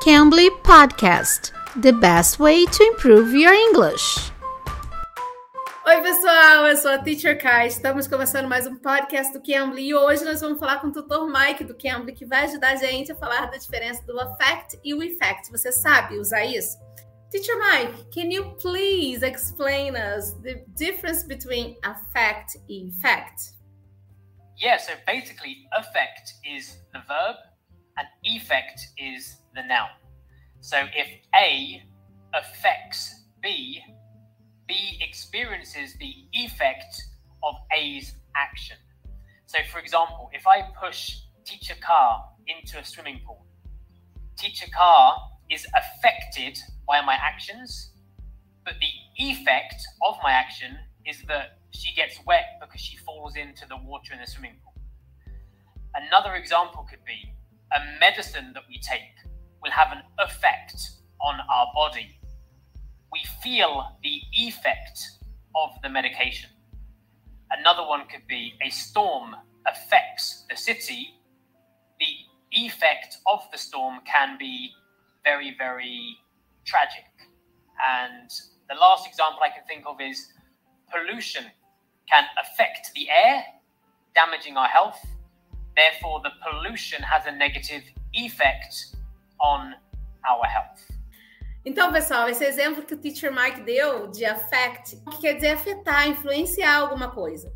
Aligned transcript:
Cambly 0.00 0.48
Podcast 0.62 1.52
The 1.76 1.92
best 1.92 2.40
way 2.40 2.64
to 2.64 2.82
improve 2.84 3.34
your 3.34 3.52
English. 3.52 4.32
Oi, 5.86 6.00
pessoal, 6.00 6.66
eu 6.68 6.76
sou 6.78 6.90
a 6.90 6.98
Teacher 6.98 7.38
Kai. 7.38 7.66
Estamos 7.66 8.08
começando 8.08 8.48
mais 8.48 8.66
um 8.66 8.76
podcast 8.76 9.30
do 9.30 9.42
Cambly 9.44 9.88
e 9.88 9.94
hoje 9.94 10.24
nós 10.24 10.40
vamos 10.40 10.58
falar 10.58 10.80
com 10.80 10.86
o 10.86 10.92
tutor 10.92 11.30
Mike 11.30 11.64
do 11.64 11.76
Cambly 11.76 12.14
que 12.14 12.24
vai 12.24 12.44
ajudar 12.44 12.70
a 12.70 12.76
gente 12.76 13.12
a 13.12 13.14
falar 13.14 13.50
da 13.50 13.58
diferença 13.58 14.02
do 14.06 14.18
affect 14.18 14.80
e 14.82 14.94
o 14.94 15.02
effect. 15.02 15.50
Você 15.50 15.70
sabe 15.70 16.18
usar 16.18 16.46
isso? 16.46 16.78
Teacher 17.30 17.58
Mike, 17.58 18.06
can 18.10 18.32
you 18.32 18.56
please 18.56 19.22
explain 19.22 19.92
us 19.96 20.32
the 20.42 20.64
difference 20.78 21.26
between 21.26 21.76
affect 21.82 22.56
and 22.70 22.88
effect? 22.88 23.52
Yeah, 24.56 24.78
so 24.78 24.92
basically, 25.06 25.66
affect 25.72 26.36
is 26.42 26.80
the 26.94 27.00
verb 27.06 27.36
and 27.98 28.06
effect 28.24 28.88
is 28.98 29.36
the 29.54 29.62
noun. 29.62 29.88
So 30.60 30.84
if 30.94 31.08
A 31.34 31.82
affects 32.34 33.24
B, 33.42 33.80
B 34.68 34.98
experiences 35.00 35.94
the 35.98 36.14
effect 36.32 37.02
of 37.42 37.54
A's 37.76 38.14
action. 38.36 38.76
So, 39.46 39.58
for 39.72 39.78
example, 39.80 40.30
if 40.32 40.46
I 40.46 40.62
push 40.80 41.16
teacher 41.44 41.74
car 41.80 42.24
into 42.46 42.78
a 42.78 42.84
swimming 42.84 43.20
pool, 43.26 43.44
teacher 44.38 44.70
car 44.76 45.16
is 45.50 45.66
affected 45.76 46.58
by 46.86 47.00
my 47.00 47.14
actions, 47.14 47.90
but 48.64 48.74
the 48.80 49.24
effect 49.24 49.74
of 50.06 50.16
my 50.22 50.30
action 50.30 50.78
is 51.06 51.22
that 51.26 51.58
she 51.70 51.92
gets 51.94 52.20
wet 52.26 52.58
because 52.60 52.80
she 52.80 52.96
falls 52.98 53.36
into 53.36 53.66
the 53.68 53.76
water 53.76 54.12
in 54.12 54.20
the 54.20 54.26
swimming 54.26 54.56
pool. 54.62 54.74
Another 55.94 56.34
example 56.34 56.86
a 57.72 58.00
medicine 58.00 58.52
that 58.54 58.62
we 58.68 58.78
take 58.78 59.14
will 59.62 59.70
have 59.70 59.92
an 59.92 60.02
effect 60.18 60.74
on 61.20 61.40
our 61.40 61.66
body. 61.74 62.18
We 63.12 63.20
feel 63.42 63.96
the 64.02 64.20
effect 64.32 65.00
of 65.54 65.70
the 65.82 65.88
medication. 65.88 66.50
Another 67.50 67.82
one 67.86 68.06
could 68.08 68.26
be 68.28 68.54
a 68.64 68.70
storm 68.70 69.34
affects 69.66 70.44
the 70.48 70.56
city. 70.56 71.08
The 71.98 72.62
effect 72.64 73.18
of 73.26 73.40
the 73.52 73.58
storm 73.58 74.00
can 74.04 74.36
be 74.38 74.70
very, 75.24 75.54
very 75.58 76.16
tragic. 76.64 77.04
And 77.84 78.30
the 78.68 78.76
last 78.76 79.06
example 79.06 79.40
I 79.44 79.50
can 79.50 79.64
think 79.66 79.84
of 79.86 80.00
is 80.00 80.28
pollution 80.92 81.44
can 82.10 82.24
affect 82.40 82.90
the 82.94 83.08
air, 83.10 83.44
damaging 84.14 84.56
our 84.56 84.68
health. 84.68 85.04
Therefore, 85.74 86.22
the 86.22 86.30
pollution 86.42 87.02
has 87.02 87.26
a 87.26 87.32
negative 87.32 87.84
effect 88.12 88.96
on 89.40 89.74
our 90.28 90.46
health. 90.46 90.80
Então, 91.64 91.92
pessoal, 91.92 92.28
esse 92.28 92.44
exemplo 92.44 92.84
que 92.84 92.94
o 92.94 92.96
Teacher 92.96 93.32
Mike 93.32 93.60
deu 93.62 94.10
de 94.10 94.24
affect, 94.24 94.96
que 95.10 95.20
quer 95.20 95.34
dizer 95.34 95.50
afetar, 95.50 96.08
influenciar 96.08 96.76
alguma 96.76 97.10
coisa. 97.10 97.52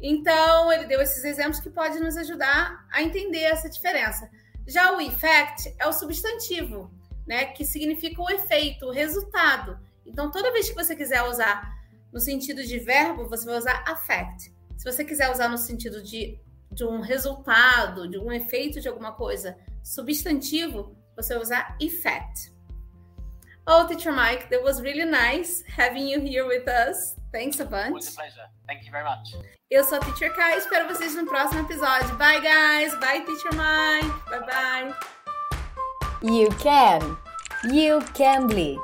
Então, 0.00 0.70
ele 0.70 0.84
deu 0.84 1.00
esses 1.00 1.24
exemplos 1.24 1.60
que 1.60 1.70
podem 1.70 2.00
nos 2.00 2.16
ajudar 2.18 2.86
a 2.92 3.02
entender 3.02 3.44
essa 3.44 3.68
diferença. 3.68 4.30
Já 4.66 4.92
o 4.92 5.00
effect 5.00 5.74
é 5.78 5.86
o 5.86 5.92
substantivo, 5.92 6.90
né, 7.26 7.46
que 7.46 7.64
significa 7.64 8.20
o 8.20 8.30
efeito, 8.30 8.86
o 8.86 8.92
resultado. 8.92 9.78
Então, 10.04 10.30
toda 10.30 10.52
vez 10.52 10.68
que 10.68 10.74
você 10.74 10.94
quiser 10.94 11.22
usar 11.22 11.74
no 12.12 12.20
sentido 12.20 12.62
de 12.62 12.78
verbo, 12.78 13.28
você 13.28 13.46
vai 13.46 13.56
usar 13.56 13.84
affect. 13.86 14.52
Se 14.76 14.84
você 14.84 15.04
quiser 15.04 15.30
usar 15.30 15.48
no 15.48 15.56
sentido 15.56 16.02
de, 16.02 16.38
de 16.76 16.84
um 16.84 17.00
resultado, 17.00 18.06
de 18.06 18.18
um 18.18 18.30
efeito 18.30 18.80
de 18.80 18.88
alguma 18.88 19.12
coisa, 19.12 19.58
substantivo, 19.82 20.94
você 21.16 21.32
vai 21.32 21.42
usar 21.42 21.76
effect. 21.80 22.52
Oh, 23.66 23.84
Teacher 23.86 24.12
Mike, 24.12 24.48
that 24.50 24.62
was 24.62 24.80
really 24.80 25.06
nice 25.06 25.64
having 25.66 26.06
you 26.08 26.20
here 26.20 26.46
with 26.46 26.68
us. 26.68 27.16
Thanks 27.32 27.58
a 27.60 27.64
bunch. 27.64 28.04
It 28.04 28.10
a 28.10 28.14
pleasure. 28.14 28.48
Thank 28.66 28.84
you 28.84 28.92
very 28.92 29.04
much. 29.04 29.34
Eu 29.70 29.82
sou 29.82 29.98
a 29.98 30.00
Teacher 30.00 30.32
Kai, 30.34 30.58
espero 30.58 30.86
vocês 30.86 31.16
no 31.16 31.26
próximo 31.26 31.62
episódio. 31.62 32.14
Bye, 32.16 32.40
guys. 32.40 32.94
Bye, 33.00 33.24
Teacher 33.24 33.54
Mike. 33.54 34.30
Bye, 34.30 34.46
bye. 34.46 34.94
You 36.22 36.48
can. 36.60 37.16
You 37.72 38.00
can 38.14 38.46
be. 38.46 38.78